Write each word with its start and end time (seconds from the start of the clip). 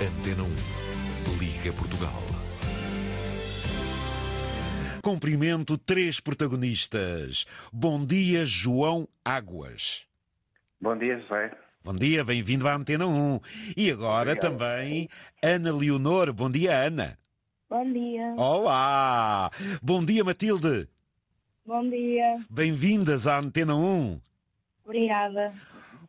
Antena 0.00 0.44
1. 0.44 0.48
Liga 1.40 1.72
Portugal. 1.76 2.22
Cumprimento 5.02 5.76
três 5.76 6.20
protagonistas. 6.20 7.44
Bom 7.72 8.04
dia, 8.04 8.46
João 8.46 9.08
Águas. 9.24 10.06
Bom 10.80 10.96
dia, 10.96 11.18
José. 11.20 11.50
Bom 11.82 11.94
dia, 11.94 12.24
bem-vindo 12.24 12.68
à 12.68 12.76
Antena 12.76 13.06
1. 13.08 13.40
E 13.76 13.90
agora 13.90 14.32
Obrigado. 14.32 14.52
também 14.52 15.08
Ana 15.42 15.72
Leonor. 15.72 16.32
Bom 16.32 16.50
dia, 16.50 16.78
Ana. 16.86 17.18
Bom 17.68 17.92
dia. 17.92 18.34
Olá! 18.36 19.50
Bom 19.82 20.04
dia, 20.04 20.22
Matilde. 20.22 20.88
Bom 21.66 21.88
dia. 21.90 22.38
Bem-vindas 22.48 23.26
à 23.26 23.38
Antena 23.40 23.74
1. 23.74 24.20
Obrigada. 24.84 25.52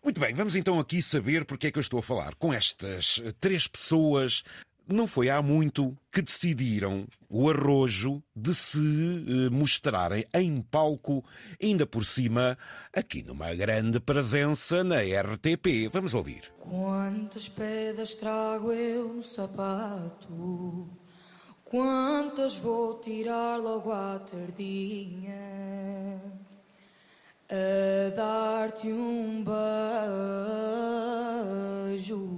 Muito 0.04 0.21
bem, 0.21 0.34
vamos 0.34 0.55
então 0.55 0.79
aqui 0.79 1.02
saber 1.02 1.43
porque 1.43 1.68
é 1.68 1.71
que 1.71 1.77
eu 1.77 1.81
estou 1.81 1.99
a 1.99 2.04
falar 2.04 2.34
com 2.36 2.54
estas 2.54 3.21
três 3.39 3.67
pessoas. 3.67 4.44
Não 4.88 5.05
foi 5.05 5.30
há 5.30 5.41
muito 5.41 5.95
que 6.12 6.22
decidiram 6.22 7.05
o 7.30 7.49
arrojo 7.49 8.23
de 8.35 8.55
se 8.55 8.80
eh, 8.80 9.49
mostrarem 9.52 10.25
em 10.34 10.62
palco, 10.63 11.23
ainda 11.62 11.85
por 11.85 12.03
cima, 12.03 12.58
aqui 12.91 13.22
numa 13.22 13.53
grande 13.53 13.99
presença 13.99 14.84
na 14.84 15.02
RTP. 15.02 15.89
Vamos 15.91 16.16
ouvir. 16.16 16.52
Quantas 16.58 17.47
pedras 17.47 18.16
trago 18.16 18.72
eu 18.72 19.13
no 19.13 19.22
sapato? 19.22 20.89
Quantas 21.66 22.55
vou 22.55 23.00
tirar 23.00 23.58
logo 23.58 23.91
à 23.91 24.17
tardinha? 24.17 25.38
A 27.52 28.12
dar-te 28.16 28.91
um 28.91 29.44
beijo. 31.94 32.30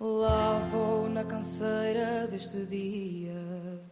Lá 0.00 0.58
vou 0.70 1.10
na 1.10 1.22
canseira 1.22 2.26
deste 2.26 2.64
dia. 2.64 3.82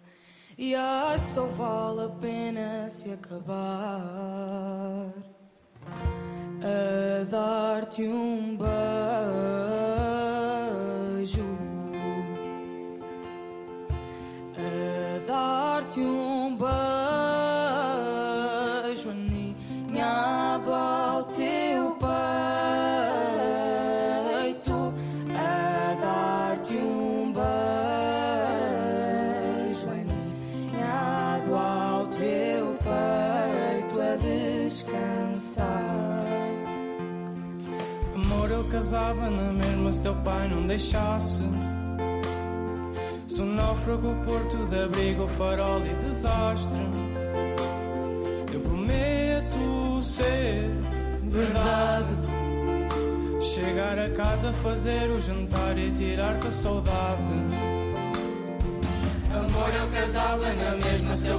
E 0.56 0.74
ai, 0.74 1.18
só 1.18 1.44
vale 1.46 2.04
a 2.04 2.08
pena 2.08 2.88
se 2.88 3.12
acabar 3.12 3.52
a 6.62 7.24
dar-te 7.30 8.02
um 8.02 8.56
beijo, 8.56 8.70
a 14.56 15.18
dar-te 15.26 16.00
um 16.00 16.39
casava 38.90 39.30
na 39.30 39.52
mesma 39.52 39.92
se 39.92 40.02
teu 40.02 40.16
pai 40.16 40.48
não 40.48 40.66
deixasse. 40.66 41.44
Sou 43.28 43.46
náufrago, 43.46 44.12
porto 44.26 44.56
de 44.66 44.82
abrigo, 44.82 45.28
farol 45.28 45.80
e 45.86 45.94
desastre. 46.04 46.82
Eu 48.52 48.60
prometo 48.62 50.02
ser 50.02 50.70
verdade. 51.22 52.14
Chegar 53.40 53.96
a 53.96 54.10
casa, 54.10 54.52
fazer 54.54 55.08
o 55.10 55.20
jantar 55.20 55.78
e 55.78 55.92
tirar-te 55.92 56.48
a 56.48 56.50
saudade. 56.50 57.69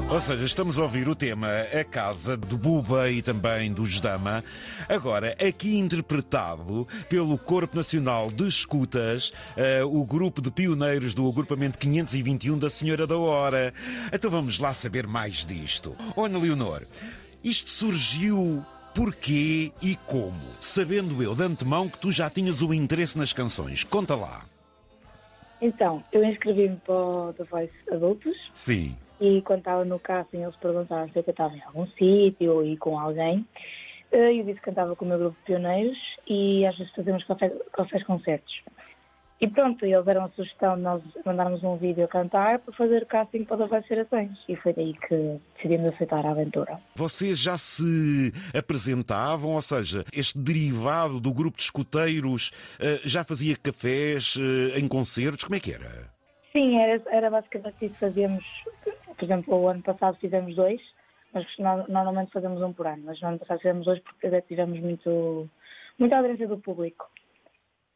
Ou 0.09 0.19
seja, 0.19 0.43
estamos 0.45 0.77
a 0.77 0.83
ouvir 0.83 1.07
o 1.07 1.15
tema 1.15 1.47
A 1.73 1.83
Casa 1.83 2.35
do 2.35 2.57
Buba 2.57 3.09
e 3.09 3.21
também 3.21 3.71
do 3.71 3.83
Dama, 3.99 4.43
agora 4.87 5.35
aqui 5.39 5.77
interpretado 5.77 6.87
pelo 7.09 7.37
Corpo 7.37 7.75
Nacional 7.75 8.27
de 8.27 8.47
Escutas, 8.47 9.31
eh, 9.55 9.83
o 9.83 10.03
grupo 10.03 10.41
de 10.41 10.51
pioneiros 10.51 11.15
do 11.15 11.27
agrupamento 11.27 11.79
521 11.79 12.57
da 12.57 12.69
Senhora 12.69 13.07
da 13.07 13.17
Hora. 13.17 13.73
Então 14.11 14.29
vamos 14.29 14.59
lá 14.59 14.73
saber 14.73 15.07
mais 15.07 15.45
disto. 15.45 15.95
Ô, 16.15 16.25
Ana 16.25 16.37
Leonor, 16.37 16.83
isto 17.43 17.69
surgiu 17.69 18.65
porquê 18.93 19.71
e 19.81 19.95
como? 20.05 20.41
Sabendo 20.59 21.23
eu 21.23 21.33
de 21.33 21.43
antemão 21.43 21.89
que 21.89 21.97
tu 21.97 22.11
já 22.11 22.29
tinhas 22.29 22.61
o 22.61 22.73
interesse 22.73 23.17
nas 23.17 23.33
canções. 23.33 23.83
Conta 23.83 24.15
lá. 24.15 24.50
Então, 25.61 26.03
eu 26.11 26.23
inscrevi-me 26.23 26.77
para 26.77 26.95
o 26.95 27.33
The 27.33 27.43
Voice 27.43 27.73
Adultos 27.91 28.35
Sim. 28.51 28.95
e 29.19 29.41
quando 29.43 29.59
estava 29.59 29.85
no 29.85 29.99
casting 29.99 30.41
eles 30.41 30.55
perguntaram 30.55 31.07
se 31.09 31.19
eu 31.19 31.23
cantava 31.23 31.55
em 31.55 31.61
algum 31.61 31.85
sítio 31.87 32.55
ou 32.55 32.77
com 32.77 32.97
alguém. 32.99 33.45
Eh, 34.11 34.33
Eu 34.33 34.43
disse 34.43 34.59
que 34.59 34.65
cantava 34.65 34.95
com 34.95 35.05
o 35.05 35.07
meu 35.07 35.19
grupo 35.19 35.37
de 35.37 35.45
pioneiros 35.45 35.97
e 36.27 36.65
às 36.65 36.75
vezes 36.77 36.93
fazemos 36.93 37.23
café, 37.25 37.49
cafés 37.73 38.03
concertos. 38.03 38.61
E 39.41 39.47
pronto, 39.47 39.83
eles 39.83 40.05
deram 40.05 40.25
a 40.25 40.29
sugestão 40.29 40.75
de 40.75 40.83
nós 40.83 41.01
mandarmos 41.25 41.63
um 41.63 41.75
vídeo 41.75 42.03
a 42.05 42.07
cantar 42.07 42.59
para 42.59 42.73
fazer 42.75 43.01
o 43.01 43.05
casting 43.07 43.43
para 43.43 43.65
Voice 43.65 43.87
Gerações. 43.89 44.29
E 44.47 44.55
foi 44.55 44.71
daí 44.71 44.93
que 44.93 45.39
decidimos 45.55 45.91
aceitar 45.95 46.23
a 46.23 46.29
aventura. 46.29 46.79
Vocês 46.95 47.39
já 47.39 47.57
se 47.57 48.31
apresentavam, 48.55 49.53
ou 49.55 49.61
seja, 49.61 50.05
este 50.13 50.37
derivado 50.37 51.19
do 51.19 51.33
grupo 51.33 51.57
de 51.57 51.63
escuteiros 51.63 52.51
eh, 52.79 53.01
já 53.03 53.23
fazia 53.23 53.55
cafés 53.57 54.35
eh, 54.37 54.79
em 54.79 54.87
concertos? 54.87 55.43
Como 55.43 55.55
é 55.55 55.59
que 55.59 55.73
era? 55.73 56.07
Sim, 56.51 56.77
era, 56.77 57.01
era 57.07 57.29
basicamente 57.31 57.85
isso 57.85 57.93
que 57.95 57.99
fazíamos. 57.99 58.45
Por 59.17 59.25
exemplo, 59.25 59.55
o 59.55 59.67
ano 59.67 59.81
passado 59.81 60.17
fizemos 60.21 60.55
dois, 60.55 60.79
mas 61.33 61.45
no- 61.57 61.87
normalmente 61.87 62.31
fazemos 62.31 62.61
um 62.61 62.71
por 62.73 62.85
ano. 62.85 63.01
Mas 63.07 63.19
no 63.19 63.29
ano 63.29 63.39
passado 63.39 63.57
fizemos 63.57 63.85
dois 63.85 63.99
porque 64.01 64.39
tivemos 64.43 64.79
muito, 64.79 65.49
muita 65.97 66.17
aderência 66.19 66.47
do 66.47 66.59
público. 66.59 67.09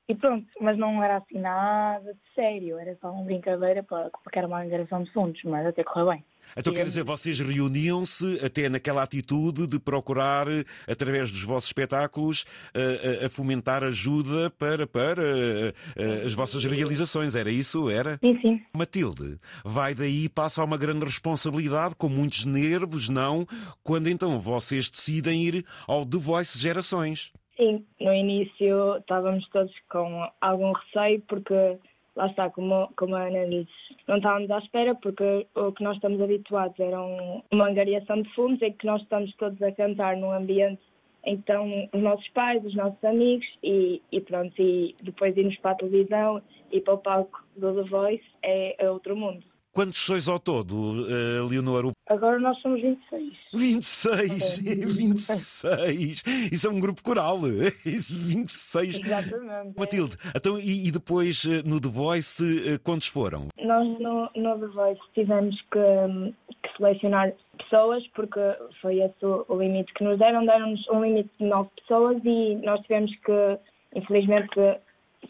E 0.08 0.14
pronto, 0.14 0.46
mas 0.62 0.78
não 0.78 1.04
era 1.04 1.18
assim 1.18 1.40
nada 1.40 2.14
de 2.14 2.20
sério, 2.36 2.78
era 2.78 2.96
só 3.02 3.12
uma 3.12 3.24
brincadeira 3.24 3.82
para- 3.82 4.12
porque 4.24 4.38
era 4.38 4.48
uma 4.48 4.62
angariação 4.62 5.04
de 5.04 5.12
fundos, 5.12 5.42
mas 5.44 5.66
até 5.66 5.84
correu 5.84 6.10
bem. 6.12 6.24
Então 6.56 6.72
quer 6.72 6.84
dizer, 6.86 7.04
vocês 7.04 7.40
reuniam-se 7.40 8.40
até 8.46 8.70
naquela 8.70 9.02
atitude 9.02 9.68
de 9.68 9.80
procurar, 9.80 10.46
através 10.88 11.32
dos 11.32 11.42
vossos 11.42 11.70
espetáculos, 11.70 12.46
eh, 12.72 13.20
eh, 13.22 13.26
a 13.26 13.30
fomentar 13.32 13.84
ajuda 13.84 14.52
para, 14.52 14.86
para 14.86 15.24
eh, 15.24 15.74
eh, 15.96 16.22
as 16.24 16.34
vossas 16.36 16.64
realizações. 16.64 17.34
Era 17.34 17.50
isso? 17.50 17.90
Era? 17.90 18.20
Sim, 18.20 18.40
sim. 18.42 18.62
Matilde, 18.78 19.40
vai 19.66 19.96
daí 19.96 20.30
passa 20.30 20.62
a 20.62 20.66
uma 20.66 20.78
grande 20.78 21.04
responsabilidade, 21.04 21.96
com 21.96 22.08
muitos 22.08 22.46
nervos, 22.46 23.10
não? 23.10 23.48
Quando 23.84 24.08
então 24.08 24.40
vocês 24.40 24.92
decidem 24.92 25.44
ir 25.44 25.66
ao 25.88 26.06
The 26.06 26.18
Voice 26.20 26.60
Gerações. 26.60 27.34
Sim, 27.58 27.86
no 28.02 28.14
início 28.14 28.98
estávamos 28.98 29.48
todos 29.50 29.74
com 29.90 30.28
algum 30.42 30.74
receio 30.74 31.22
porque, 31.28 31.78
lá 32.16 32.28
está, 32.28 32.50
como, 32.50 32.90
como 32.98 33.16
a 33.16 33.28
Ana 33.28 33.46
disse, 33.48 33.72
não 34.08 34.18
estávamos 34.18 34.52
à 34.52 34.58
espera 34.60 34.94
porque 34.96 35.48
o 35.56 35.72
que 35.72 35.84
nós 35.84 35.96
estamos 35.96 36.22
habituados 36.22 36.78
era 36.80 37.02
um- 37.02 37.42
uma 37.52 37.70
angariação 37.70 38.22
de 38.22 38.30
fundos 38.34 38.62
em 38.62 38.74
que 38.74 38.86
nós 38.86 39.02
estamos 39.02 39.34
todos 39.36 39.62
a 39.62 39.72
cantar 39.72 40.18
num 40.18 40.32
ambiente 40.32 40.82
estão 41.26 41.90
os 41.92 42.02
nossos 42.02 42.28
pais, 42.30 42.64
os 42.64 42.76
nossos 42.76 43.04
amigos 43.04 43.48
e, 43.64 44.02
e 44.12 44.22
pronto, 44.22 44.54
e 44.62 44.96
depois 45.02 45.36
irmos 45.36 45.58
para 45.58 45.72
a 45.72 45.76
televisão 45.76 46.42
e 46.72 46.80
para 46.82 46.94
o 46.94 46.98
palco 47.00 47.44
do 47.56 47.74
The 47.74 47.90
Voice 47.90 48.24
é, 48.44 48.76
é 48.86 48.92
outro 48.92 49.16
mundo. 49.16 49.44
Quantos 49.76 49.98
sois 49.98 50.30
ao 50.30 50.40
todo, 50.40 51.06
eh, 51.10 51.50
Leonor? 51.50 51.92
Agora 52.08 52.40
nós 52.40 52.58
somos 52.62 52.82
26. 52.82 53.34
26! 53.54 54.60
Ok. 54.60 54.86
26! 54.86 56.24
Isso 56.50 56.68
é 56.68 56.72
um 56.72 56.80
grupo 56.80 57.04
coral! 57.04 57.40
Isso, 57.86 58.16
26! 58.18 59.00
Exatamente. 59.06 59.78
Matilde, 59.78 60.16
então, 60.34 60.58
e, 60.58 60.88
e 60.88 60.92
depois 60.94 61.44
eh, 61.44 61.62
no 61.68 61.82
The 61.82 61.90
Voice, 61.90 62.42
eh, 62.42 62.78
quantos 62.78 63.08
foram? 63.08 63.50
Nós 63.62 63.86
no, 64.00 64.30
no 64.38 64.58
The 64.62 64.68
Voice 64.68 65.02
tivemos 65.14 65.60
que, 65.70 66.34
que 66.64 66.78
selecionar 66.78 67.34
pessoas 67.58 68.02
porque 68.16 68.40
foi 68.82 69.02
esse 69.02 69.26
o, 69.26 69.46
o 69.50 69.58
limite 69.60 69.94
que 69.94 70.06
nos 70.06 70.18
deram. 70.18 70.46
Deram-nos 70.46 70.88
um 70.88 71.04
limite 71.04 71.30
de 71.38 71.48
nove 71.48 71.70
pessoas 71.82 72.22
e 72.24 72.56
nós 72.64 72.80
tivemos 72.84 73.12
que, 73.26 73.60
infelizmente, 73.94 74.56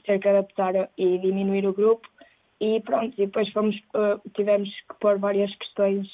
ter 0.06 0.20
que 0.20 0.28
adaptar 0.28 0.88
e 1.00 1.18
diminuir 1.18 1.66
o 1.66 1.74
grupo. 1.74 2.08
E 2.66 2.80
pronto, 2.82 3.14
e 3.14 3.28
depois 3.28 3.48
fomos, 3.52 3.76
eh, 3.96 4.18
tivemos 4.36 4.68
que 4.68 4.96
pôr 5.00 5.20
várias 5.20 5.56
questões 5.58 6.08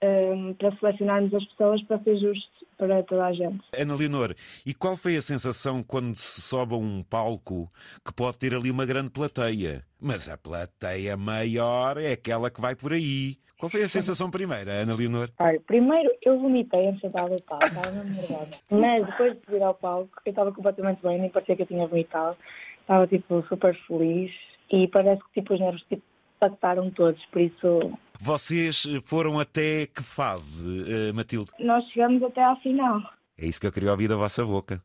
eh, 0.00 0.54
para 0.56 0.74
selecionarmos 0.76 1.34
as 1.34 1.44
pessoas 1.44 1.82
para 1.82 1.98
ser 1.98 2.16
justo 2.16 2.66
para 2.78 3.02
toda 3.02 3.26
a 3.26 3.32
gente. 3.34 3.62
Ana 3.76 3.94
Leonor, 3.94 4.34
e 4.64 4.72
qual 4.72 4.96
foi 4.96 5.14
a 5.16 5.20
sensação 5.20 5.82
quando 5.82 6.16
se 6.16 6.40
sobe 6.40 6.72
a 6.72 6.78
um 6.78 7.02
palco 7.02 7.70
que 8.02 8.14
pode 8.14 8.38
ter 8.38 8.54
ali 8.54 8.70
uma 8.70 8.86
grande 8.86 9.10
plateia, 9.10 9.84
mas 10.00 10.26
a 10.26 10.38
plateia 10.38 11.18
maior 11.18 11.98
é 11.98 12.12
aquela 12.12 12.50
que 12.50 12.62
vai 12.62 12.74
por 12.74 12.94
aí? 12.94 13.36
Qual 13.58 13.68
foi 13.68 13.82
a 13.82 13.88
sensação 13.88 14.30
primeira, 14.30 14.72
Ana 14.72 14.94
Leonor? 14.94 15.28
Olha, 15.38 15.60
primeiro 15.66 16.10
eu 16.22 16.40
vomitei 16.40 16.88
antes 16.88 17.02
de 17.02 17.08
entrar 17.08 17.28
no 17.28 17.40
palco, 17.42 17.66
estava 17.66 17.90
mesmo 17.90 18.14
nervosa. 18.14 18.50
Mas 18.70 19.06
depois 19.06 19.34
de 19.34 19.44
subir 19.44 19.62
ao 19.62 19.74
palco, 19.74 20.10
eu 20.24 20.30
estava 20.30 20.50
completamente 20.50 21.02
bem, 21.02 21.20
nem 21.20 21.28
parecia 21.28 21.54
que 21.54 21.62
eu 21.62 21.66
tinha 21.66 21.86
vomitado. 21.86 22.38
estava 22.80 23.06
tipo 23.06 23.44
super 23.48 23.78
feliz 23.86 24.32
e 24.70 24.88
parece 24.88 25.22
que 25.24 25.40
tipo 25.40 25.54
os 25.54 25.60
nervos 25.60 25.82
tipo, 25.88 26.02
passaram 26.40 26.90
todos, 26.90 27.24
por 27.26 27.40
isso 27.40 27.98
Vocês 28.20 28.84
foram 29.02 29.38
até 29.40 29.86
que 29.86 30.02
fase, 30.02 30.68
eh, 30.90 31.12
Matilde? 31.12 31.50
nós 31.60 31.84
chegamos 31.90 32.22
até 32.22 32.42
à 32.44 32.56
final. 32.56 33.00
É 33.36 33.46
isso 33.46 33.60
que 33.60 33.66
eu 33.66 33.72
queria 33.72 33.90
ouvir 33.90 34.08
da 34.08 34.16
vossa 34.16 34.44
boca. 34.44 34.80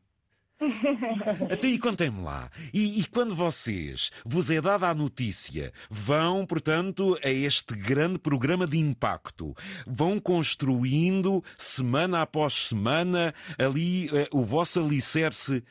Até 1.50 1.68
e 1.68 1.78
contem-me 1.78 2.22
lá. 2.22 2.50
E, 2.72 3.00
e 3.00 3.06
quando 3.06 3.34
vocês 3.34 4.10
vos 4.24 4.50
é 4.50 4.60
dada 4.60 4.88
a 4.88 4.94
notícia, 4.94 5.72
vão, 5.88 6.44
portanto, 6.46 7.18
a 7.24 7.30
este 7.30 7.74
grande 7.74 8.18
programa 8.18 8.66
de 8.66 8.78
impacto, 8.78 9.54
vão 9.86 10.20
construindo 10.20 11.42
semana 11.56 12.22
após 12.22 12.68
semana 12.68 13.34
ali 13.58 14.08
eh, 14.08 14.28
o 14.32 14.42
vosso 14.42 14.80
alicerce. 14.80 15.64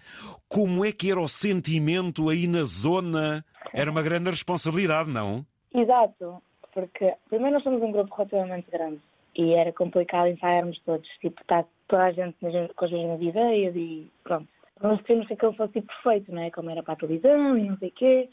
Como 0.48 0.84
é 0.84 0.92
que 0.92 1.12
era 1.12 1.20
o 1.20 1.28
sentimento 1.28 2.30
aí 2.30 2.48
na 2.48 2.64
zona? 2.64 3.46
Era 3.74 3.92
uma 3.92 4.02
grande 4.02 4.30
responsabilidade, 4.30 5.10
não? 5.10 5.46
Exato, 5.74 6.42
porque 6.74 7.14
primeiro 7.30 7.56
nós 7.56 7.64
somos 7.64 7.82
um 7.82 7.92
grupo 7.92 8.16
relativamente 8.16 8.72
grande 8.72 9.00
e 9.36 9.54
era 9.54 9.72
complicado 9.72 10.28
ensaiarmos 10.28 10.80
todos, 10.84 11.08
tipo, 11.22 11.40
estar 11.42 11.66
toda 11.88 12.04
a 12.04 12.12
gente 12.12 12.36
com 12.76 12.86
as 12.86 12.92
mesmas 12.92 13.22
ideias 13.22 13.76
e 13.76 14.12
pronto. 14.24 14.48
Nós 14.82 15.02
queríamos 15.02 15.28
que 15.28 15.34
aquilo 15.34 15.54
fosse 15.54 15.82
perfeito, 15.82 16.32
não 16.32 16.42
é? 16.42 16.52
Como 16.52 16.70
era 16.70 16.82
para 16.84 16.94
a 16.94 16.98
televisão 16.98 17.58
e 17.58 17.70
não 17.70 17.78
sei 17.78 17.90
o 17.90 17.92
quê. 17.92 18.30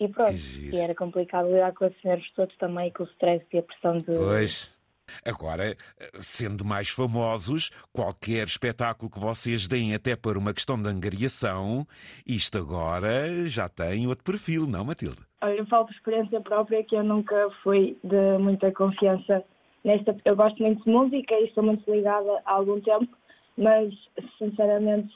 E 0.00 0.08
pronto, 0.08 0.32
e 0.32 0.76
era 0.76 0.94
complicado 0.96 1.46
lidar 1.48 1.72
com 1.74 1.84
esses 1.84 2.02
nervos 2.02 2.28
todos 2.34 2.56
também, 2.56 2.90
com 2.90 3.04
o 3.04 3.06
stress 3.06 3.46
e 3.52 3.58
a 3.58 3.62
pressão 3.62 3.98
de... 3.98 4.06
Pois. 4.06 4.76
Agora, 5.24 5.76
sendo 6.14 6.64
mais 6.64 6.88
famosos, 6.88 7.70
qualquer 7.92 8.46
espetáculo 8.46 9.08
que 9.10 9.20
vocês 9.20 9.68
deem, 9.68 9.94
até 9.94 10.16
para 10.16 10.38
uma 10.38 10.52
questão 10.52 10.80
de 10.80 10.88
angariação, 10.88 11.86
isto 12.26 12.58
agora 12.58 13.46
já 13.46 13.68
tem 13.68 14.08
outro 14.08 14.24
perfil, 14.24 14.66
não, 14.66 14.84
Matilde? 14.84 15.22
Olha, 15.40 15.54
eu 15.54 15.66
falo 15.66 15.86
por 15.86 15.94
experiência 15.94 16.40
própria 16.40 16.82
que 16.82 16.96
eu 16.96 17.04
nunca 17.04 17.48
fui 17.62 17.96
de 18.02 18.38
muita 18.38 18.72
confiança 18.72 19.44
nesta. 19.84 20.16
Eu 20.24 20.34
gosto 20.34 20.60
muito 20.60 20.82
de 20.82 20.90
música 20.90 21.34
e 21.34 21.44
estou 21.44 21.62
muito 21.62 21.88
ligada 21.88 22.40
há 22.44 22.52
algum 22.52 22.80
tempo, 22.80 23.16
mas 23.56 23.92
sinceramente, 24.38 25.14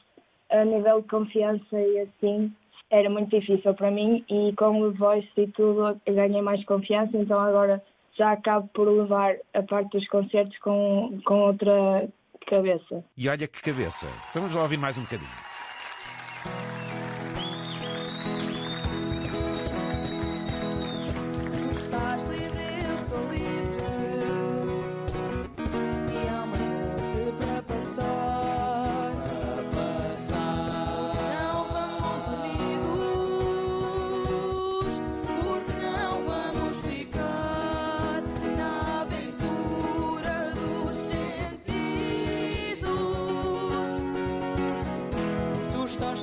a 0.50 0.64
nível 0.64 1.00
de 1.00 1.08
confiança 1.08 1.80
e 1.80 2.00
assim, 2.00 2.52
era 2.90 3.10
muito 3.10 3.38
difícil 3.38 3.74
para 3.74 3.90
mim 3.90 4.24
e 4.28 4.52
com 4.54 4.80
o 4.80 4.92
voice 4.92 5.28
e 5.36 5.46
tudo 5.48 6.00
ganhei 6.06 6.42
mais 6.42 6.64
confiança, 6.64 7.16
então 7.16 7.38
agora 7.38 7.82
já 8.16 8.32
acabo 8.32 8.68
por 8.72 8.88
levar 8.88 9.36
a 9.52 9.62
parte 9.62 9.90
dos 9.90 10.08
concertos 10.08 10.56
com, 10.58 11.18
com 11.24 11.40
outra 11.40 12.08
cabeça. 12.46 13.04
E 13.16 13.28
olha 13.28 13.46
que 13.46 13.60
cabeça. 13.60 14.06
Vamos 14.34 14.54
lá 14.54 14.62
ouvir 14.62 14.78
mais 14.78 14.96
um 14.96 15.02
bocadinho. 15.02 15.45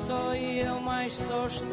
Só 0.06 0.36
e 0.36 0.60
eu 0.60 0.80
mais 0.82 1.14
só 1.14 1.48
estou. 1.48 1.68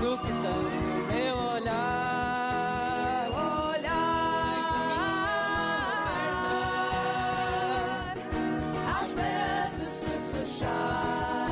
Tu 0.00 0.18
que 0.18 0.32
tens 0.42 0.82
meu 1.14 1.36
olhar, 1.54 3.28
olhar 3.30 4.16
à 8.88 9.02
espera 9.02 9.70
de 9.78 9.90
se 9.90 10.10
fechar 10.32 11.48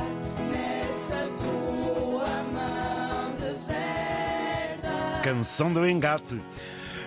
nessa 0.51 1.19
tua 1.41 2.43
mão 2.51 3.35
deserta. 3.39 4.91
Canção 5.23 5.71
do 5.71 5.87
Engate. 5.87 6.41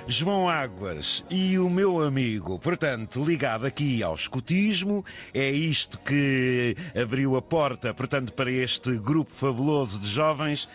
João 0.06 0.50
Águas 0.50 1.24
e 1.30 1.58
o 1.58 1.70
meu 1.70 2.02
amigo, 2.02 2.58
portanto, 2.58 3.22
ligado 3.24 3.64
aqui 3.64 4.02
ao 4.02 4.12
escutismo, 4.12 5.02
é 5.32 5.48
isto 5.48 5.98
que 5.98 6.76
abriu 6.94 7.36
a 7.36 7.42
porta, 7.42 7.94
portanto, 7.94 8.34
para 8.34 8.50
este 8.50 8.98
grupo 8.98 9.30
fabuloso 9.30 9.98
de 9.98 10.06
jovens. 10.06 10.68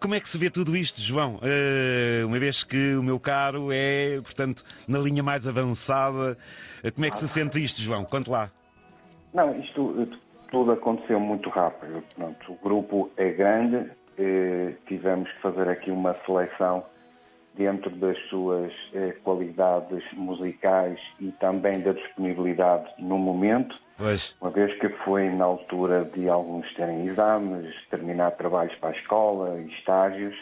Como 0.00 0.16
é 0.16 0.20
que 0.20 0.28
se 0.28 0.36
vê 0.36 0.50
tudo 0.50 0.76
isto, 0.76 1.00
João? 1.00 1.38
Eh, 1.42 2.24
uma 2.24 2.38
vez 2.40 2.64
que 2.64 2.96
o 2.96 3.04
meu 3.04 3.20
caro 3.20 3.68
é, 3.72 4.20
portanto, 4.20 4.64
na 4.88 4.98
linha 4.98 5.22
mais 5.22 5.46
avançada, 5.46 6.36
eh, 6.82 6.90
como 6.90 7.06
é 7.06 7.10
que 7.10 7.18
se 7.18 7.28
sente 7.28 7.62
isto, 7.62 7.80
João? 7.80 8.04
Conte 8.04 8.28
lá. 8.28 8.50
Não, 9.32 9.58
isto 9.60 9.94
eh, 10.02 10.16
tudo 10.50 10.72
aconteceu 10.72 11.20
muito 11.20 11.48
rápido. 11.50 12.02
Pronto, 12.16 12.52
o 12.52 12.56
grupo 12.56 13.10
é 13.16 13.30
grande, 13.30 13.90
tivemos 14.86 15.30
que 15.30 15.42
fazer 15.42 15.68
aqui 15.68 15.90
uma 15.90 16.16
seleção 16.26 16.84
dentro 17.56 17.90
das 17.90 18.18
suas 18.28 18.72
eh, 18.92 19.16
qualidades 19.24 20.04
musicais 20.12 20.98
e 21.20 21.32
também 21.32 21.80
da 21.80 21.92
disponibilidade 21.92 22.86
no 22.98 23.18
momento, 23.18 23.76
Pois. 23.96 24.36
uma 24.40 24.50
vez 24.50 24.78
que 24.78 24.88
foi 25.04 25.28
na 25.30 25.44
altura 25.44 26.04
de 26.04 26.28
alguns 26.28 26.72
terem 26.74 27.06
exames, 27.06 27.74
terminar 27.90 28.32
trabalhos 28.32 28.74
para 28.76 28.90
a 28.90 28.92
escola, 28.92 29.60
estágios, 29.78 30.36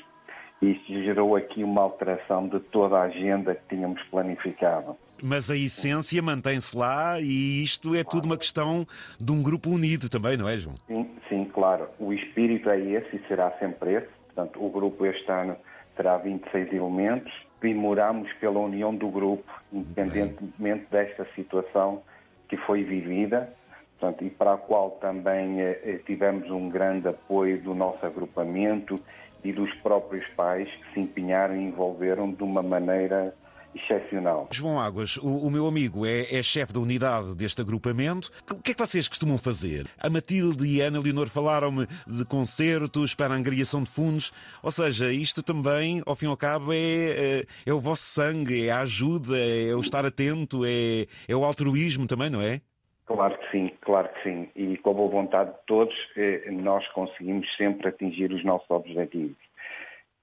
e 0.61 0.73
isto 0.73 0.93
gerou 1.05 1.37
aqui 1.37 1.63
uma 1.63 1.83
alteração 1.83 2.49
de 2.49 2.59
toda 2.61 2.97
a 2.97 3.03
agenda 3.03 3.55
que 3.55 3.77
tínhamos 3.77 4.03
planificado. 4.05 4.97
Mas 5.23 5.51
a 5.51 5.57
essência 5.57 6.21
mantém-se 6.21 6.77
lá 6.77 7.21
e 7.21 7.63
isto 7.63 7.95
é 7.95 8.03
tudo 8.03 8.27
uma 8.27 8.37
questão 8.37 8.87
de 9.19 9.33
um 9.33 9.43
grupo 9.43 9.71
unido 9.71 10.09
também, 10.09 10.37
não 10.37 10.49
é, 10.49 10.57
João? 10.57 10.75
Sim, 10.87 11.09
sim, 11.29 11.45
claro. 11.47 11.89
O 11.99 12.13
espírito 12.13 12.69
é 12.69 12.79
esse 12.79 13.17
e 13.17 13.29
será 13.29 13.51
sempre 13.53 13.95
esse. 13.95 14.09
Portanto, 14.35 14.65
o 14.65 14.69
grupo 14.69 15.07
este 15.07 15.31
ano 15.31 15.57
terá 15.97 16.17
26 16.19 16.73
elementos. 16.73 17.33
Primoramos 17.61 18.33
pela 18.35 18.59
união 18.59 18.95
do 18.95 19.09
grupo, 19.09 19.51
independentemente 19.73 20.87
desta 20.91 21.27
situação 21.35 22.03
que 22.49 22.57
foi 22.59 22.85
vivida, 22.85 23.53
portanto, 23.99 24.25
e 24.25 24.31
para 24.31 24.55
a 24.55 24.57
qual 24.57 24.93
também 24.93 25.61
eh, 25.61 25.81
eh, 25.83 26.01
tivemos 26.05 26.51
um 26.51 26.69
grande 26.69 27.09
apoio 27.09 27.61
do 27.63 27.75
nosso 27.75 28.05
agrupamento 28.05 28.97
e 29.43 29.53
dos 29.53 29.73
próprios 29.77 30.27
pais 30.31 30.69
que 30.69 30.95
se 30.95 31.01
empenharam 31.01 31.57
e 31.57 31.65
envolveram 31.65 32.31
de 32.33 32.43
uma 32.43 32.63
maneira 32.63 33.35
excepcional. 33.75 34.49
João 34.51 34.79
Águas, 34.79 35.17
o, 35.17 35.47
o 35.47 35.51
meu 35.51 35.67
amigo, 35.67 36.07
é, 36.07 36.35
é 36.35 36.43
chefe 36.43 36.73
da 36.73 36.81
unidade 36.81 37.35
deste 37.35 37.61
agrupamento. 37.61 38.31
O 38.51 38.63
que 38.63 38.73
é 38.73 38.75
que 38.75 38.81
vocês 38.81 39.09
costumam 39.09 39.39
fazer? 39.39 39.87
A 39.99 40.09
Matilde 40.09 40.67
e 40.67 40.83
a 40.83 40.87
Ana 40.87 41.01
Leonor 41.01 41.29
falaram-me 41.29 41.87
de 42.07 42.25
concertos 42.25 43.15
para 43.15 43.35
a 43.35 43.37
angariação 43.37 43.83
de 43.83 43.91
fundos. 43.91 44.33
Ou 44.63 44.71
seja, 44.71 45.13
isto 45.13 45.43
também, 45.43 46.03
ao 46.07 46.15
fim 46.15 46.27
e 46.27 46.29
ao 46.29 46.37
cabo, 46.37 46.73
é, 46.73 46.77
é, 46.77 47.45
é 47.67 47.73
o 47.73 47.81
vosso 47.81 48.03
sangue, 48.03 48.69
é 48.69 48.71
a 48.71 48.81
ajuda, 48.81 49.37
é 49.37 49.75
o 49.75 49.81
estar 49.81 50.05
atento, 50.05 50.65
é, 50.65 51.07
é 51.29 51.37
o 51.37 51.45
altruísmo 51.45 52.07
também, 52.07 52.31
não 52.31 52.41
é? 52.41 52.61
Claro 53.07 53.37
que 53.37 53.51
sim, 53.51 53.71
claro 53.83 54.09
que 54.09 54.23
sim. 54.23 54.49
E 54.57 54.79
com 54.79 54.91
a 54.91 54.95
boa 54.95 55.11
vontade 55.11 55.51
de 55.51 55.59
todos, 55.67 55.95
eh, 56.17 56.51
nós 56.51 56.87
conseguimos 56.89 57.47
sempre 57.57 57.89
atingir 57.89 58.33
os 58.33 58.43
nossos 58.45 58.71
objetivos. 58.71 59.37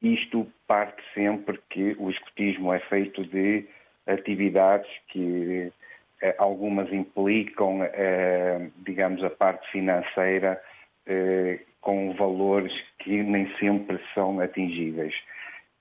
Isto 0.01 0.47
parte 0.67 1.01
sempre 1.13 1.59
que 1.69 1.95
o 1.99 2.09
escotismo 2.09 2.73
é 2.73 2.79
feito 2.79 3.23
de 3.25 3.65
atividades 4.07 4.89
que 5.09 5.71
eh, 6.21 6.35
algumas 6.39 6.91
implicam, 6.91 7.83
eh, 7.83 8.69
digamos, 8.85 9.23
a 9.23 9.29
parte 9.29 9.69
financeira 9.71 10.59
eh, 11.05 11.59
com 11.81 12.13
valores 12.15 12.73
que 12.99 13.21
nem 13.23 13.47
sempre 13.57 13.99
são 14.13 14.39
atingíveis. 14.39 15.13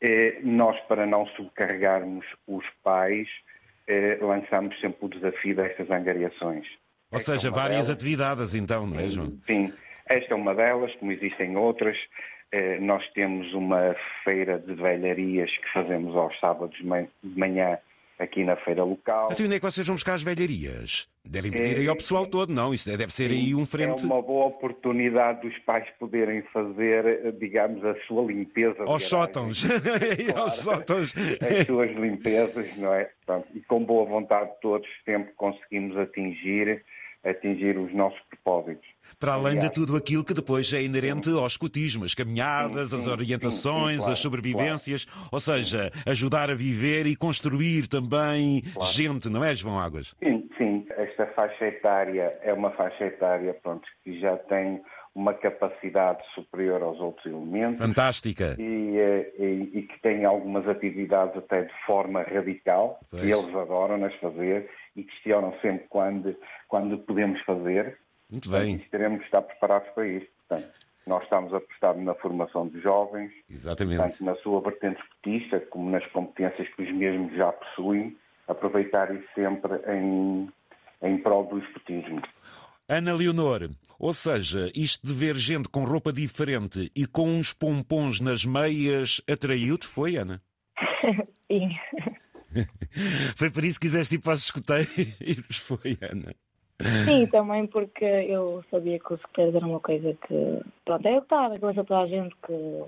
Eh, 0.03 0.39
Nós, 0.43 0.79
para 0.89 1.07
não 1.07 1.27
sobrecarregarmos 1.29 2.25
os 2.47 2.65
pais, 2.83 3.29
eh, 3.87 4.19
lançamos 4.21 4.79
sempre 4.81 4.99
o 5.07 5.09
desafio 5.09 5.57
destas 5.57 5.91
angariações. 5.91 6.67
Ou 7.11 7.17
Esta 7.19 7.33
é 7.35 7.39
seja, 7.39 7.49
uma 7.49 7.57
várias 7.57 7.87
delas. 7.87 7.91
atividades 7.91 8.55
então, 8.55 8.87
não 8.87 9.00
é, 9.00 9.09
João? 9.09 9.31
Sim, 9.47 9.73
esta 10.07 10.33
é 10.33 10.37
uma 10.37 10.55
delas, 10.55 10.95
como 10.97 11.11
existem 11.12 11.57
outras. 11.57 11.97
Eh, 12.52 12.78
Nós 12.80 13.07
temos 13.12 13.52
uma 13.54 13.95
feira 14.25 14.59
de 14.59 14.75
velharias 14.75 15.50
que 15.50 15.73
fazemos 15.73 16.16
aos 16.16 16.38
sábados 16.40 16.76
de 16.78 16.85
man- 16.85 17.07
de 17.23 17.38
manhã 17.38 17.78
aqui 18.19 18.45
na 18.45 18.57
feira 18.57 18.83
local. 18.85 19.30
Até 19.33 19.45
onde 19.45 19.54
é 19.54 19.59
que 19.59 19.64
vocês 19.64 19.87
vão 19.87 19.95
buscar 19.95 20.14
as 20.14 20.23
velharias? 20.23 21.09
Devem 21.25 21.50
pedir 21.52 21.76
aí 21.78 21.88
ao 21.88 21.97
pessoal 21.97 22.26
todo, 22.26 22.52
não? 22.52 22.75
Isso 22.75 22.88
deve 22.97 23.12
ser 23.12 23.30
aí 23.30 23.54
um 23.54 23.64
frente 23.64 24.02
É 24.02 24.07
uma 24.07 24.21
boa 24.21 24.47
oportunidade 24.47 25.40
dos 25.49 25.57
pais 25.61 25.88
poderem 25.99 26.42
fazer, 26.52 27.07
eh, 27.07 27.30
digamos, 27.38 27.83
a 27.85 27.95
sua 28.07 28.23
limpeza. 28.25 28.83
aos 28.83 29.04
sótãos. 29.09 29.64
aos 30.37 30.54
sótãos. 30.57 31.14
As 31.40 31.66
suas 31.66 31.92
limpezas, 31.92 32.76
não 32.76 32.92
é? 32.92 33.04
Portanto, 33.25 33.49
e 33.54 33.61
com 33.61 33.83
boa 33.85 34.04
vontade 34.04 34.50
de 34.50 34.61
todos 34.61 34.88
sempre 35.04 35.33
conseguimos 35.35 35.97
atingir 35.97 36.83
atingir 37.25 37.77
os 37.79 37.93
nossos 37.95 38.19
propósitos. 38.29 38.87
Para 39.19 39.35
além 39.35 39.59
de 39.59 39.71
tudo 39.71 39.97
aquilo 39.97 40.25
que 40.25 40.33
depois 40.33 40.73
é 40.73 40.83
inerente 40.83 41.29
ao 41.31 41.47
escutismo, 41.47 42.05
as 42.05 42.15
caminhadas, 42.15 42.89
Sim, 42.89 42.97
as 42.97 43.05
sim, 43.05 43.11
orientações, 43.11 43.91
sim, 43.91 43.97
sim, 43.97 43.97
claro, 43.99 44.12
as 44.12 44.19
sobrevivências, 44.19 45.07
ou 45.31 45.41
seja, 45.41 45.91
ajudar 46.07 46.49
a 46.50 46.55
viver 46.55 47.07
e 47.07 47.15
construir 47.17 47.87
também 47.89 48.62
Claro. 48.73 48.91
gente, 48.93 49.29
não 49.29 49.45
é, 49.45 49.55
João 49.55 49.79
Águas? 49.79 50.15
Sim, 50.23 50.49
sim, 50.57 50.87
esta 50.97 51.27
faixa 51.29 51.67
etária 51.67 52.39
é 52.43 52.53
uma 52.55 52.71
faixa 52.71 53.05
etária 53.05 53.53
pronto, 53.62 53.87
que 54.03 54.19
já 54.21 54.37
tem 54.39 54.81
uma 55.15 55.35
capacidade 55.35 56.21
superior 56.35 56.81
aos 56.83 56.99
outros 57.00 57.27
elementos 57.27 57.79
Fantástica. 57.79 58.55
e, 58.59 58.97
eh, 58.97 59.33
e- 59.39 59.71
e 59.81 59.83
que 59.83 60.00
tem 60.00 60.25
algumas 60.25 60.67
atividades 60.69 61.37
até 61.37 61.62
de 61.62 61.73
forma 61.85 62.23
radical, 62.23 63.00
Pois. 63.11 63.23
que 63.23 63.29
eles 63.31 63.55
adoram 63.55 63.99
nas 63.99 64.15
fazer 64.15 64.71
e 65.00 65.04
questionam 65.04 65.52
sempre 65.61 65.87
quando, 65.88 66.37
quando 66.69 66.99
podemos 66.99 67.40
fazer. 67.42 67.99
Muito 68.30 68.49
bem, 68.50 68.76
e 68.76 68.78
teremos 68.78 69.21
que 69.21 69.25
estar 69.25 69.42
preparados 69.42 69.88
para 69.90 70.07
isso. 70.07 70.26
Portanto, 70.49 70.69
nós 71.07 71.23
estamos 71.25 71.52
apostados 71.52 72.02
na 72.04 72.14
formação 72.14 72.69
de 72.69 72.80
jovens, 72.80 73.33
exatamente. 73.49 73.97
tanto 73.97 74.25
na 74.25 74.37
sua 74.37 74.61
vertente 74.61 75.00
escutista 75.00 75.61
como 75.61 75.90
nas 75.90 76.07
competências 76.09 76.69
que 76.75 76.83
os 76.83 76.92
mesmos 76.92 77.35
já 77.37 77.50
possuem, 77.52 78.16
aproveitar 78.47 79.14
isso 79.14 79.26
sempre 79.35 79.80
em, 79.92 80.49
em 81.02 81.19
prol 81.19 81.47
do 81.47 81.59
escutismo. 81.59 82.23
Ana 82.88 83.14
Leonor, 83.14 83.71
ou 83.99 84.12
seja, 84.12 84.71
isto 84.75 85.07
de 85.07 85.14
ver 85.14 85.37
gente 85.37 85.69
com 85.69 85.85
roupa 85.85 86.12
diferente 86.12 86.90
e 86.95 87.07
com 87.07 87.28
uns 87.28 87.52
pompons 87.52 88.21
nas 88.21 88.45
meias 88.45 89.21
atraiu-te, 89.30 89.87
foi, 89.87 90.16
Ana? 90.16 90.42
Sim. 91.47 91.71
Foi 93.37 93.50
por 93.50 93.64
isso 93.64 93.78
que 93.78 93.87
quiseste 93.87 94.16
ir 94.16 94.19
para 94.19 94.35
os 94.35 94.45
escuteiros, 94.45 95.59
foi, 95.59 95.97
Ana? 96.00 96.35
Sim, 97.04 97.26
também 97.26 97.66
porque 97.66 98.04
eu 98.04 98.64
sabia 98.71 98.99
que 98.99 99.12
os 99.12 99.21
escuteiros 99.21 99.54
era 99.54 99.66
uma 99.66 99.80
coisa 99.80 100.16
que. 100.26 100.61
Pronto, 100.85 101.07
é 101.07 101.16
o 101.16 101.21
que 101.21 101.26
estava 101.26 101.59
cabeça 101.59 101.83
de 101.83 101.88
toda 101.88 102.00
a 102.00 102.07
gente 102.07 102.35
que 102.47 102.85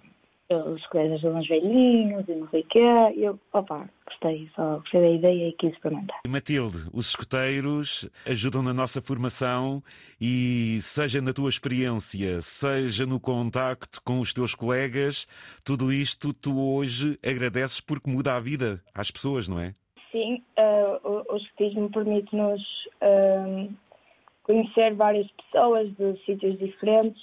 os 0.55 0.83
ajudam 0.95 1.41
os 1.41 1.49
velhinhos 1.49 2.29
e 2.29 2.35
não 2.35 2.49
sei 2.49 2.61
o 2.61 2.67
quê. 2.67 2.81
E 3.17 3.25
eu, 3.25 3.39
opa, 3.53 3.89
gostei, 4.07 4.49
só 4.55 4.79
gostei 4.79 5.01
da 5.01 5.11
ideia 5.11 5.49
e 5.49 5.53
quis 5.53 5.73
experimentar. 5.73 6.21
Matilde, 6.29 6.79
os 6.93 7.09
escuteiros 7.09 8.09
ajudam 8.27 8.63
na 8.63 8.73
nossa 8.73 9.01
formação 9.01 9.83
e, 10.21 10.79
seja 10.81 11.21
na 11.21 11.33
tua 11.33 11.49
experiência, 11.49 12.41
seja 12.41 13.07
no 13.07 13.19
contacto 13.19 14.01
com 14.03 14.21
os 14.21 14.33
teus 14.33 14.55
colegas, 14.55 15.27
tudo 15.65 15.93
isto 15.93 16.33
tu 16.33 16.59
hoje 16.59 17.19
agradeces 17.25 17.81
porque 17.81 18.11
muda 18.11 18.37
a 18.37 18.41
vida 18.41 18.81
às 18.95 19.11
pessoas, 19.11 19.49
não 19.49 19.59
é? 19.59 19.73
Sim, 20.11 20.43
eh, 20.57 21.01
o, 21.05 21.33
o 21.33 21.37
escutismo 21.37 21.91
permite-nos 21.91 22.63
eh, 23.01 23.69
conhecer 24.43 24.95
várias 24.95 25.27
pessoas 25.33 25.91
de 25.97 26.17
sítios 26.25 26.59
diferentes 26.59 27.23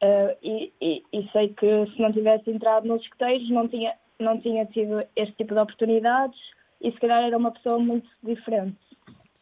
eh, 0.00 0.36
e, 0.42 0.72
e- 0.80 1.02
e 1.12 1.28
sei 1.32 1.48
que 1.54 1.86
se 1.94 2.00
não 2.00 2.12
tivesse 2.12 2.50
entrado 2.50 2.86
nos 2.86 3.02
escuteiros 3.02 3.48
não 3.50 3.68
tinha, 3.68 3.94
não 4.18 4.40
tinha 4.40 4.66
tido 4.66 5.02
este 5.16 5.34
tipo 5.36 5.54
de 5.54 5.60
oportunidades 5.60 6.38
e 6.80 6.90
se 6.92 6.98
calhar 7.00 7.22
era 7.22 7.36
uma 7.36 7.50
pessoa 7.52 7.78
muito 7.78 8.08
diferente. 8.22 8.76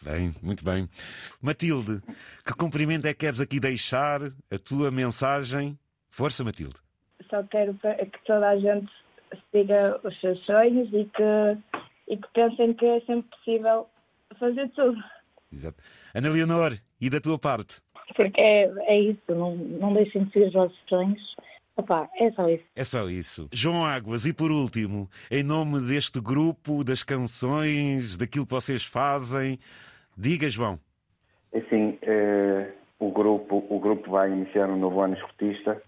Bem, 0.02 0.34
muito 0.42 0.64
bem. 0.64 0.88
Matilde, 1.40 2.00
que 2.44 2.52
cumprimento 2.56 3.06
é 3.06 3.12
que 3.12 3.20
queres 3.20 3.40
aqui 3.40 3.60
deixar 3.60 4.20
a 4.22 4.58
tua 4.58 4.90
mensagem? 4.90 5.78
Força, 6.10 6.42
Matilde. 6.42 6.74
Só 7.30 7.42
quero 7.44 7.74
que 7.74 8.24
toda 8.26 8.48
a 8.48 8.58
gente 8.58 8.90
siga 9.52 10.00
os 10.04 10.20
seus 10.20 10.38
sonhos 10.44 10.88
e 10.92 11.04
que, 11.04 11.78
e 12.08 12.16
que 12.16 12.28
pensem 12.34 12.74
que 12.74 12.84
é 12.84 13.00
sempre 13.02 13.30
possível 13.30 13.88
fazer 14.38 14.68
tudo. 14.70 15.02
Exato. 15.52 15.76
Ana 16.14 16.30
Leonor, 16.30 16.72
e 17.00 17.08
da 17.08 17.20
tua 17.20 17.38
parte? 17.38 17.80
Porque 18.14 18.40
é, 18.40 18.70
é 18.86 19.00
isso, 19.00 19.20
não, 19.28 19.54
não 19.56 19.94
deixem 19.94 20.24
de 20.24 20.32
seguir 20.32 20.46
os 20.46 20.52
vossos 20.52 20.78
sonhos. 20.88 21.34
Opá, 21.76 22.08
é 22.16 22.30
só 22.32 22.48
isso. 22.48 22.64
É 22.76 22.84
só 22.84 23.08
isso. 23.08 23.48
João 23.52 23.84
Águas, 23.84 24.26
e 24.26 24.32
por 24.32 24.50
último, 24.50 25.08
em 25.30 25.42
nome 25.42 25.80
deste 25.80 26.20
grupo, 26.20 26.84
das 26.84 27.02
canções, 27.02 28.16
daquilo 28.18 28.46
que 28.46 28.52
vocês 28.52 28.84
fazem, 28.84 29.58
diga, 30.16 30.48
João. 30.50 30.78
Assim, 31.54 31.98
eh, 32.02 32.72
o, 32.98 33.10
grupo, 33.10 33.64
o 33.68 33.78
grupo 33.80 34.10
vai 34.10 34.30
iniciar 34.30 34.68
um 34.68 34.76
novo 34.76 35.00
ano 35.00 35.14
escutista. 35.14 35.82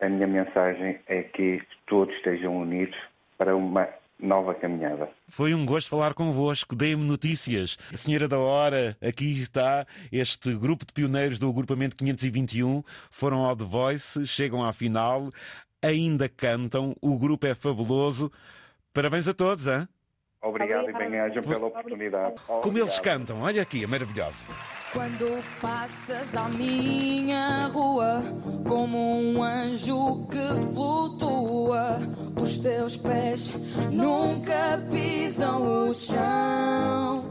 A 0.00 0.08
minha 0.08 0.26
mensagem 0.26 0.98
é 1.06 1.22
que 1.22 1.62
todos 1.86 2.14
estejam 2.16 2.56
unidos 2.56 2.98
para 3.38 3.54
uma 3.54 3.88
nova 4.22 4.54
caminhada. 4.54 5.08
Foi 5.28 5.54
um 5.54 5.64
gosto 5.64 5.88
falar 5.88 6.14
convosco. 6.14 6.74
Deem-me 6.76 7.04
notícias. 7.04 7.78
A 7.92 7.96
Senhora 7.96 8.28
da 8.28 8.38
Hora, 8.38 8.96
aqui 9.00 9.40
está 9.40 9.86
este 10.12 10.54
grupo 10.54 10.86
de 10.86 10.92
pioneiros 10.92 11.38
do 11.38 11.48
agrupamento 11.48 11.96
521. 11.96 12.82
Foram 13.10 13.44
ao 13.44 13.56
The 13.56 13.64
Voice, 13.64 14.26
chegam 14.26 14.62
à 14.64 14.72
final, 14.72 15.30
ainda 15.82 16.28
cantam. 16.28 16.94
O 17.00 17.18
grupo 17.18 17.46
é 17.46 17.54
fabuloso. 17.54 18.30
Parabéns 18.92 19.26
a 19.28 19.34
todos, 19.34 19.66
hein? 19.66 19.86
Obrigado 20.42 20.84
Obrigada. 20.84 21.04
e 21.04 21.10
bem-ajam 21.10 21.42
pela 21.42 21.66
oportunidade. 21.66 22.34
Como 22.46 22.78
eles 22.78 22.96
Obrigado. 22.96 23.02
cantam. 23.02 23.42
Olha 23.42 23.60
aqui, 23.60 23.84
é 23.84 23.86
maravilhoso. 23.86 24.46
Quando 24.92 25.60
passas 25.60 26.34
à 26.34 26.48
minha 26.48 27.68
rua 27.68 28.22
como 28.66 29.20
um 29.20 29.42
anjo 29.42 30.26
que 30.28 30.72
flutua, 30.74 31.29
os 32.42 32.58
teus 32.58 32.96
pés 32.96 33.52
nunca 33.90 34.82
pisam 34.90 35.86
o 35.88 35.92
chão. 35.92 37.24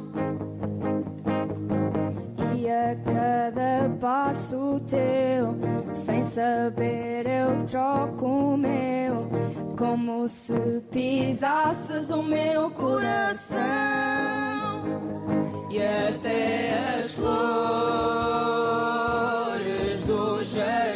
E 2.56 2.70
a 2.70 2.96
cada 2.96 3.90
passo 4.00 4.80
teu, 4.88 5.58
sem 5.94 6.24
saber, 6.26 7.26
eu 7.26 7.66
troco 7.66 8.26
o 8.26 8.58
meu, 8.58 9.28
Como 9.78 10.28
se 10.28 10.84
pisasses 10.92 12.10
o 12.10 12.22
meu 12.22 12.70
coração. 12.72 13.60
E 15.72 15.82
até 15.82 17.00
as 17.00 17.12
flores 17.14 18.04
do 20.06 20.44
jardim 20.44 20.89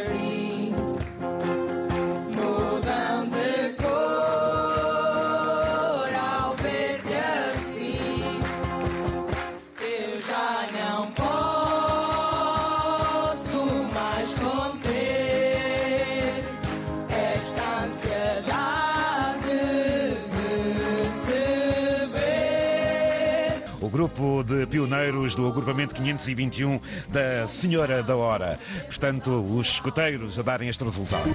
grupo 24.04 24.44
de 24.44 24.66
pioneiros 24.66 25.34
do 25.34 25.48
agrupamento 25.48 25.94
521 25.94 26.78
da 27.08 27.48
Senhora 27.48 28.02
da 28.02 28.14
Hora. 28.14 28.58
Portanto, 28.84 29.42
os 29.42 29.66
escoteiros 29.68 30.38
a 30.38 30.42
darem 30.42 30.68
este 30.68 30.84
resultado. 30.84 31.34